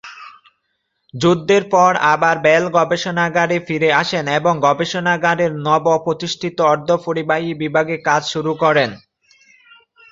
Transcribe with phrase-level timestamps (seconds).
[1.13, 8.51] যুদ্ধের পর আবার বেল গবেষণাগারে ফিরে আসেন এবং গবেষণাগারের নব প্রতিষ্ঠিত অর্ধপরিবাহী বিভাগে কাজ শুরু
[8.63, 8.89] করেন।